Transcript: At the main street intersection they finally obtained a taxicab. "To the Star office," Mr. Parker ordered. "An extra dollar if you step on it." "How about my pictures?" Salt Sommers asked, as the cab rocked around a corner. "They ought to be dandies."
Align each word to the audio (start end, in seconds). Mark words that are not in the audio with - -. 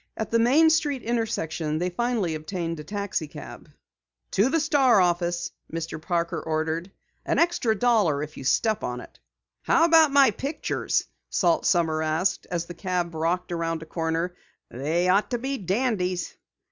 At 0.17 0.31
the 0.31 0.39
main 0.39 0.71
street 0.71 1.03
intersection 1.03 1.77
they 1.77 1.91
finally 1.91 2.33
obtained 2.33 2.79
a 2.79 2.83
taxicab. 2.83 3.69
"To 4.31 4.49
the 4.49 4.59
Star 4.59 4.99
office," 4.99 5.51
Mr. 5.71 6.01
Parker 6.01 6.41
ordered. 6.41 6.89
"An 7.23 7.37
extra 7.37 7.77
dollar 7.77 8.23
if 8.23 8.35
you 8.35 8.43
step 8.43 8.83
on 8.83 8.99
it." 8.99 9.19
"How 9.61 9.85
about 9.85 10.09
my 10.11 10.31
pictures?" 10.31 11.03
Salt 11.29 11.67
Sommers 11.67 12.03
asked, 12.05 12.47
as 12.49 12.65
the 12.65 12.73
cab 12.73 13.13
rocked 13.13 13.51
around 13.51 13.83
a 13.83 13.85
corner. 13.85 14.33
"They 14.71 15.07
ought 15.07 15.29
to 15.29 15.37
be 15.37 15.59
dandies." 15.59 16.35